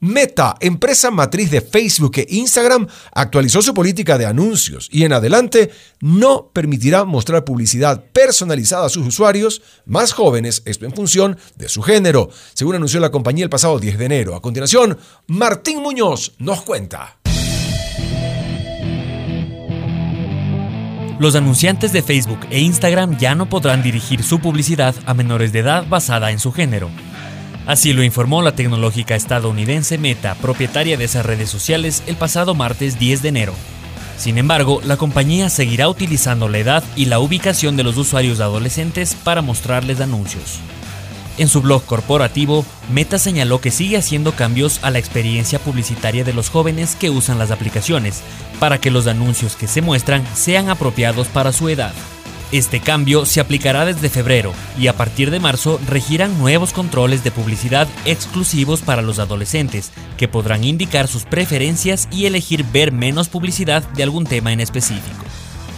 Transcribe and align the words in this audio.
Meta, 0.00 0.54
empresa 0.60 1.10
matriz 1.10 1.50
de 1.50 1.60
Facebook 1.60 2.18
e 2.18 2.26
Instagram, 2.28 2.86
actualizó 3.12 3.62
su 3.62 3.74
política 3.74 4.16
de 4.16 4.26
anuncios 4.26 4.88
y 4.92 5.02
en 5.02 5.12
adelante 5.12 5.70
no 6.00 6.50
permitirá 6.52 7.04
mostrar 7.04 7.44
publicidad 7.44 8.04
personalizada 8.12 8.86
a 8.86 8.90
sus 8.90 9.06
usuarios 9.06 9.60
más 9.86 10.12
jóvenes, 10.12 10.62
esto 10.66 10.86
en 10.86 10.92
función 10.92 11.36
de 11.56 11.68
su 11.68 11.82
género, 11.82 12.30
según 12.54 12.76
anunció 12.76 13.00
la 13.00 13.10
compañía 13.10 13.42
el 13.42 13.50
pasado 13.50 13.80
10 13.80 13.98
de 13.98 14.04
enero. 14.04 14.36
A 14.36 14.42
continuación, 14.42 14.98
Martín 15.26 15.82
Muñoz 15.82 16.32
nos 16.38 16.62
cuenta. 16.62 17.18
Los 21.18 21.34
anunciantes 21.34 21.92
de 21.92 22.02
Facebook 22.02 22.46
e 22.50 22.60
Instagram 22.60 23.18
ya 23.18 23.34
no 23.34 23.48
podrán 23.48 23.82
dirigir 23.82 24.22
su 24.22 24.38
publicidad 24.38 24.94
a 25.06 25.14
menores 25.14 25.52
de 25.52 25.58
edad 25.58 25.84
basada 25.88 26.30
en 26.30 26.38
su 26.38 26.52
género. 26.52 26.88
Así 27.68 27.92
lo 27.92 28.02
informó 28.02 28.40
la 28.40 28.52
tecnológica 28.52 29.14
estadounidense 29.14 29.98
Meta, 29.98 30.34
propietaria 30.36 30.96
de 30.96 31.04
esas 31.04 31.26
redes 31.26 31.50
sociales, 31.50 32.02
el 32.06 32.16
pasado 32.16 32.54
martes 32.54 32.98
10 32.98 33.20
de 33.20 33.28
enero. 33.28 33.52
Sin 34.16 34.38
embargo, 34.38 34.80
la 34.86 34.96
compañía 34.96 35.50
seguirá 35.50 35.86
utilizando 35.86 36.48
la 36.48 36.56
edad 36.56 36.82
y 36.96 37.04
la 37.04 37.18
ubicación 37.18 37.76
de 37.76 37.84
los 37.84 37.98
usuarios 37.98 38.40
adolescentes 38.40 39.14
para 39.14 39.42
mostrarles 39.42 40.00
anuncios. 40.00 40.60
En 41.36 41.46
su 41.46 41.60
blog 41.60 41.84
corporativo, 41.84 42.64
Meta 42.90 43.18
señaló 43.18 43.60
que 43.60 43.70
sigue 43.70 43.98
haciendo 43.98 44.32
cambios 44.32 44.80
a 44.80 44.90
la 44.90 44.98
experiencia 44.98 45.58
publicitaria 45.58 46.24
de 46.24 46.32
los 46.32 46.48
jóvenes 46.48 46.96
que 46.96 47.10
usan 47.10 47.38
las 47.38 47.50
aplicaciones, 47.50 48.22
para 48.58 48.78
que 48.78 48.90
los 48.90 49.06
anuncios 49.06 49.56
que 49.56 49.68
se 49.68 49.82
muestran 49.82 50.24
sean 50.34 50.70
apropiados 50.70 51.28
para 51.28 51.52
su 51.52 51.68
edad. 51.68 51.92
Este 52.50 52.80
cambio 52.80 53.26
se 53.26 53.40
aplicará 53.40 53.84
desde 53.84 54.08
febrero 54.08 54.54
y 54.78 54.86
a 54.86 54.96
partir 54.96 55.30
de 55.30 55.38
marzo 55.38 55.78
regirán 55.86 56.38
nuevos 56.38 56.72
controles 56.72 57.22
de 57.22 57.30
publicidad 57.30 57.86
exclusivos 58.06 58.80
para 58.80 59.02
los 59.02 59.18
adolescentes, 59.18 59.92
que 60.16 60.28
podrán 60.28 60.64
indicar 60.64 61.08
sus 61.08 61.24
preferencias 61.24 62.08
y 62.10 62.24
elegir 62.24 62.64
ver 62.72 62.90
menos 62.90 63.28
publicidad 63.28 63.82
de 63.90 64.02
algún 64.02 64.24
tema 64.24 64.50
en 64.54 64.60
específico. 64.60 65.24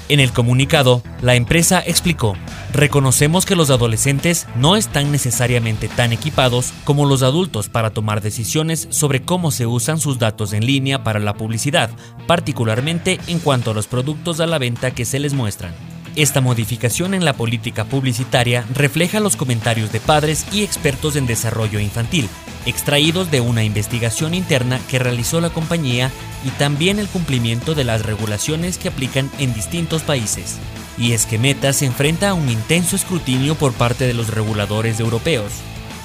En 0.08 0.20
el 0.20 0.32
comunicado, 0.32 1.02
la 1.22 1.34
empresa 1.34 1.82
explicó, 1.84 2.36
reconocemos 2.72 3.46
que 3.46 3.56
los 3.56 3.70
adolescentes 3.70 4.46
no 4.54 4.76
están 4.76 5.10
necesariamente 5.10 5.88
tan 5.88 6.12
equipados 6.12 6.72
como 6.84 7.04
los 7.04 7.22
adultos 7.22 7.68
para 7.68 7.90
tomar 7.90 8.20
decisiones 8.20 8.86
sobre 8.90 9.22
cómo 9.22 9.50
se 9.50 9.66
usan 9.66 9.98
sus 9.98 10.20
datos 10.20 10.52
en 10.52 10.66
línea 10.66 11.02
para 11.02 11.18
la 11.18 11.34
publicidad, 11.34 11.90
particularmente 12.28 13.18
en 13.26 13.40
cuanto 13.40 13.72
a 13.72 13.74
los 13.74 13.88
productos 13.88 14.38
a 14.38 14.46
la 14.46 14.58
venta 14.58 14.92
que 14.92 15.04
se 15.04 15.18
les 15.18 15.32
muestran. 15.32 15.89
Esta 16.16 16.40
modificación 16.40 17.14
en 17.14 17.24
la 17.24 17.34
política 17.34 17.84
publicitaria 17.84 18.64
refleja 18.74 19.20
los 19.20 19.36
comentarios 19.36 19.92
de 19.92 20.00
padres 20.00 20.44
y 20.52 20.64
expertos 20.64 21.14
en 21.14 21.26
desarrollo 21.26 21.78
infantil, 21.78 22.28
extraídos 22.66 23.30
de 23.30 23.40
una 23.40 23.62
investigación 23.62 24.34
interna 24.34 24.80
que 24.88 24.98
realizó 24.98 25.40
la 25.40 25.50
compañía 25.50 26.10
y 26.44 26.50
también 26.50 26.98
el 26.98 27.06
cumplimiento 27.06 27.74
de 27.74 27.84
las 27.84 28.04
regulaciones 28.04 28.76
que 28.76 28.88
aplican 28.88 29.30
en 29.38 29.54
distintos 29.54 30.02
países. 30.02 30.58
Y 30.98 31.12
es 31.12 31.26
que 31.26 31.38
Meta 31.38 31.72
se 31.72 31.86
enfrenta 31.86 32.30
a 32.30 32.34
un 32.34 32.50
intenso 32.50 32.96
escrutinio 32.96 33.54
por 33.54 33.72
parte 33.72 34.06
de 34.06 34.14
los 34.14 34.28
reguladores 34.28 34.98
europeos, 34.98 35.52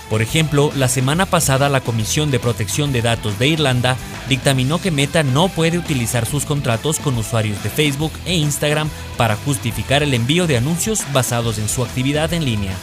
por 0.09 0.21
ejemplo, 0.21 0.71
la 0.75 0.87
semana 0.87 1.25
pasada 1.25 1.67
la 1.67 1.81
Comisión 1.81 2.29
de 2.29 2.39
Protección 2.39 2.91
de 2.91 3.01
Datos 3.01 3.39
de 3.39 3.47
Irlanda 3.47 3.97
dictaminó 4.29 4.79
que 4.79 4.91
Meta 4.91 5.23
no 5.23 5.49
puede 5.49 5.79
utilizar 5.79 6.25
sus 6.25 6.45
contratos 6.45 6.99
con 6.99 7.17
usuarios 7.17 7.61
de 7.63 7.69
Facebook 7.69 8.11
e 8.25 8.35
Instagram 8.35 8.89
para 9.17 9.35
justificar 9.35 10.03
el 10.03 10.13
envío 10.13 10.45
de 10.45 10.57
anuncios 10.57 11.03
basados 11.11 11.57
en 11.57 11.67
su 11.67 11.83
actividad 11.83 12.33
en 12.33 12.45
línea. 12.45 12.75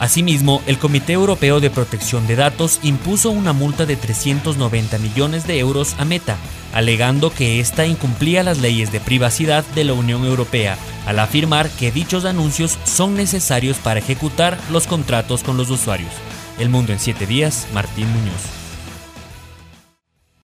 Asimismo, 0.00 0.62
el 0.66 0.78
Comité 0.78 1.12
Europeo 1.12 1.60
de 1.60 1.68
Protección 1.68 2.26
de 2.26 2.34
Datos 2.34 2.80
impuso 2.82 3.30
una 3.30 3.52
multa 3.52 3.84
de 3.84 3.96
390 3.96 4.98
millones 4.98 5.46
de 5.46 5.58
euros 5.58 5.94
a 5.98 6.06
Meta, 6.06 6.38
alegando 6.72 7.30
que 7.30 7.60
ésta 7.60 7.84
incumplía 7.84 8.42
las 8.42 8.58
leyes 8.58 8.90
de 8.92 9.00
privacidad 9.00 9.62
de 9.74 9.84
la 9.84 9.92
Unión 9.92 10.24
Europea, 10.24 10.78
al 11.06 11.18
afirmar 11.18 11.68
que 11.68 11.92
dichos 11.92 12.24
anuncios 12.24 12.78
son 12.84 13.14
necesarios 13.14 13.76
para 13.76 14.00
ejecutar 14.00 14.58
los 14.72 14.86
contratos 14.86 15.42
con 15.42 15.58
los 15.58 15.68
usuarios. 15.68 16.12
El 16.60 16.68
Mundo 16.68 16.92
en 16.92 17.00
7 17.00 17.26
días, 17.26 17.66
Martín 17.72 18.06
Muñoz. 18.12 18.59